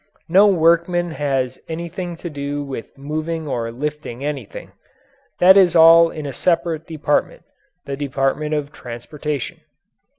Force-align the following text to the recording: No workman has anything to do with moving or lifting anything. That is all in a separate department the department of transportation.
No 0.27 0.47
workman 0.47 1.11
has 1.11 1.59
anything 1.69 2.15
to 2.15 2.27
do 2.31 2.63
with 2.63 2.97
moving 2.97 3.47
or 3.47 3.69
lifting 3.71 4.25
anything. 4.25 4.71
That 5.39 5.55
is 5.55 5.75
all 5.75 6.09
in 6.09 6.25
a 6.25 6.33
separate 6.33 6.87
department 6.87 7.43
the 7.85 7.95
department 7.95 8.55
of 8.55 8.71
transportation. 8.71 9.59